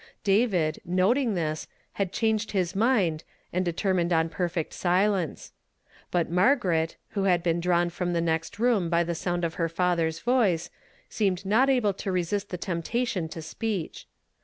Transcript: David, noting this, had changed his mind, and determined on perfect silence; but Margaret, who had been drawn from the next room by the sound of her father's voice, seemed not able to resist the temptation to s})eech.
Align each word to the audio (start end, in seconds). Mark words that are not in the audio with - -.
David, 0.23 0.81
noting 0.83 1.35
this, 1.35 1.67
had 1.93 2.11
changed 2.11 2.53
his 2.53 2.75
mind, 2.75 3.23
and 3.53 3.63
determined 3.63 4.11
on 4.11 4.29
perfect 4.29 4.73
silence; 4.73 5.51
but 6.09 6.27
Margaret, 6.27 6.97
who 7.09 7.25
had 7.25 7.43
been 7.43 7.59
drawn 7.59 7.91
from 7.91 8.13
the 8.13 8.19
next 8.19 8.57
room 8.57 8.89
by 8.89 9.03
the 9.03 9.13
sound 9.13 9.45
of 9.45 9.53
her 9.61 9.69
father's 9.69 10.17
voice, 10.17 10.71
seemed 11.07 11.45
not 11.45 11.69
able 11.69 11.93
to 11.93 12.11
resist 12.11 12.49
the 12.49 12.57
temptation 12.57 13.29
to 13.29 13.41
s})eech. 13.41 14.05